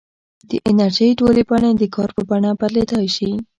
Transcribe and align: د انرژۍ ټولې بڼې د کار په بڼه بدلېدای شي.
د 0.49 0.51
انرژۍ 0.69 1.09
ټولې 1.19 1.41
بڼې 1.49 1.71
د 1.77 1.83
کار 1.95 2.09
په 2.15 2.21
بڼه 2.29 2.51
بدلېدای 2.59 3.07
شي. 3.15 3.31